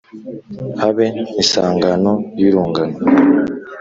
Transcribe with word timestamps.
Habe 0.81 1.05
isangano 1.43 2.11
y'urungano 2.41 2.97